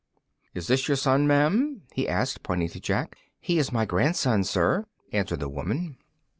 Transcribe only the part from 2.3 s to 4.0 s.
pointing to Jack. "He is my